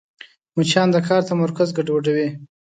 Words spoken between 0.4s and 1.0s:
مچان د